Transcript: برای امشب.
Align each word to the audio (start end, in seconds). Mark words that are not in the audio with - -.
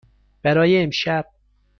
برای 0.43 0.77
امشب. 0.83 1.25